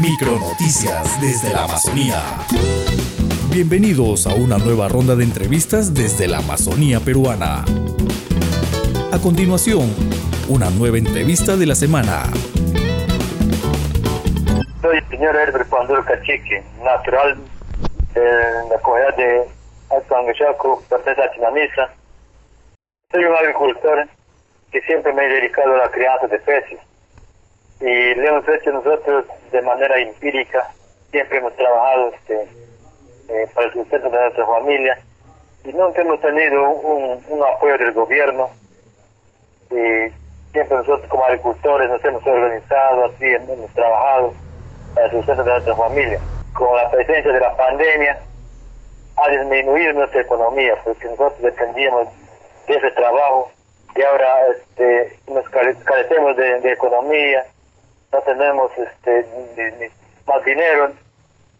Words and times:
Micronoticias 0.00 1.18
desde 1.22 1.54
la 1.54 1.64
Amazonía. 1.64 2.22
Bienvenidos 3.50 4.26
a 4.26 4.34
una 4.34 4.58
nueva 4.58 4.88
ronda 4.88 5.16
de 5.16 5.24
entrevistas 5.24 5.94
desde 5.94 6.28
la 6.28 6.38
Amazonía 6.38 7.00
peruana. 7.00 7.64
A 9.10 9.18
continuación, 9.22 9.94
una 10.50 10.68
nueva 10.68 10.98
entrevista 10.98 11.56
de 11.56 11.64
la 11.64 11.74
semana. 11.74 12.24
Soy 14.82 14.98
el 14.98 15.08
señor 15.08 15.34
Herbert 15.34 15.68
Panduro 15.70 16.04
Cachique, 16.04 16.62
natural 16.84 17.38
de 18.12 18.22
la 18.68 18.78
comunidad 18.82 19.16
de 19.16 19.48
Alto 19.96 20.14
Anguichaco, 20.14 20.82
pertenece 20.90 21.22
a 21.22 21.32
Chinamisa. 21.32 21.90
Soy 23.10 23.24
un 23.24 23.34
agricultor 23.34 24.06
que 24.70 24.80
siempre 24.82 25.14
me 25.14 25.24
he 25.24 25.40
dedicado 25.40 25.74
a 25.74 25.78
la 25.78 25.90
crianza 25.90 26.26
de 26.26 26.38
peces 26.40 26.80
y 27.80 28.14
lo 28.14 28.28
hemos 28.28 28.48
hecho 28.48 28.72
nosotros 28.72 29.26
de 29.52 29.62
manera 29.62 29.98
empírica, 29.98 30.70
siempre 31.10 31.38
hemos 31.38 31.54
trabajado 31.56 32.12
este, 32.14 32.48
eh, 33.28 33.48
para 33.54 33.66
el 33.66 33.72
sustento 33.74 34.08
de 34.08 34.18
nuestra 34.18 34.46
familia 34.46 34.98
y 35.64 35.72
nunca 35.72 36.00
hemos 36.00 36.20
tenido 36.20 36.70
un, 36.70 37.42
apoyo 37.54 37.76
del 37.78 37.92
gobierno 37.92 38.48
y 39.70 40.10
siempre 40.52 40.78
nosotros 40.78 41.06
como 41.08 41.24
agricultores 41.24 41.90
nos 41.90 42.04
hemos 42.04 42.26
organizado, 42.26 43.04
así 43.06 43.26
hemos 43.26 43.70
trabajado 43.74 44.32
para 44.94 45.06
el 45.06 45.12
sustento 45.12 45.44
de 45.44 45.50
nuestra 45.50 45.76
familia. 45.76 46.20
Con 46.54 46.74
la 46.76 46.90
presencia 46.90 47.30
de 47.30 47.40
la 47.40 47.56
pandemia 47.56 48.18
ha 49.16 49.30
disminuido 49.30 49.92
nuestra 49.92 50.22
economía 50.22 50.74
porque 50.82 51.04
nosotros 51.08 51.42
dependíamos 51.42 52.08
de 52.66 52.74
ese 52.74 52.90
trabajo 52.92 53.50
y 53.94 54.02
ahora 54.02 54.46
este, 54.56 55.18
nos 55.28 55.46
carecemos 55.50 56.36
de 56.36 56.72
economía 56.72 57.44
no 58.12 58.20
tenemos 58.22 58.70
este 58.76 59.26
ni, 59.56 59.86
más 60.26 60.44
dinero 60.44 60.90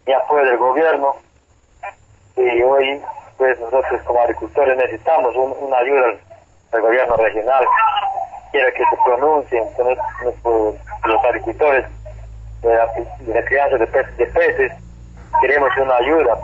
ni 0.06 0.12
apoyo 0.12 0.44
del 0.44 0.56
gobierno. 0.58 1.16
Y 2.36 2.62
hoy 2.62 3.02
pues 3.36 3.58
nosotros 3.60 4.00
como 4.04 4.20
agricultores 4.20 4.76
necesitamos 4.76 5.34
una 5.36 5.78
ayuda 5.78 6.14
del 6.72 6.80
gobierno 6.80 7.16
regional. 7.16 7.64
Quiera 8.50 8.70
que 8.72 8.84
se 8.84 8.96
pronuncien 9.04 9.64
los 11.04 11.24
agricultores 11.24 11.86
de 12.62 12.74
la, 13.34 13.44
crianza 13.44 13.76
de 13.76 13.86
peces, 13.86 14.16
de 14.16 14.26
peces, 14.26 14.72
queremos 15.40 15.70
una 15.76 15.96
ayuda 15.96 16.38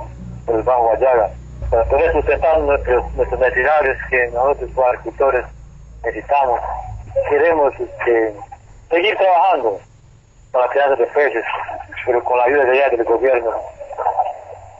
por 0.45 0.57
el 0.57 0.63
Bajo 0.63 0.85
Guayaga 0.85 1.31
para 1.71 1.85
poder 1.85 2.13
sustentar 2.13 2.61
nuestros, 2.61 3.15
nuestras 3.15 3.41
necesidades 3.41 3.99
que 4.11 4.29
nosotros 4.29 4.71
como 4.75 4.87
agricultores 4.87 5.47
necesitamos. 6.05 6.61
Queremos 7.31 7.73
este, 7.81 8.35
seguir 8.91 9.17
trabajando 9.17 9.81
para 10.53 10.69
crear 10.69 10.97
de 10.97 11.07
peces, 11.07 11.45
pero 12.07 12.23
con 12.23 12.39
la 12.39 12.45
ayuda 12.45 12.65
de 12.65 12.71
allá 12.73 12.97
del 12.97 13.05
gobierno 13.05 13.51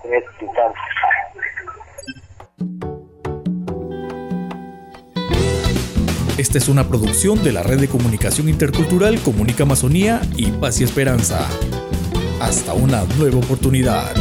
en 0.05 0.15
este 0.15 0.45
instante. 0.45 0.79
Esta 6.39 6.59
es 6.59 6.69
una 6.69 6.89
producción 6.89 7.43
de 7.43 7.53
la 7.53 7.63
Red 7.63 7.81
de 7.81 7.89
Comunicación 7.89 8.49
Intercultural 8.49 9.21
Comunica 9.21 9.63
Amazonía 9.63 10.21
y 10.37 10.51
Paz 10.51 10.81
y 10.81 10.85
Esperanza. 10.85 11.47
Hasta 12.41 12.73
una 12.75 13.05
nueva 13.17 13.39
oportunidad. 13.39 14.13